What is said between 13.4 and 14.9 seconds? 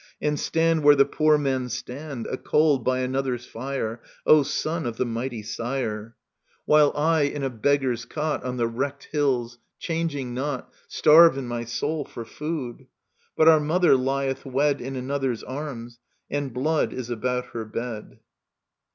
our mother lieth wed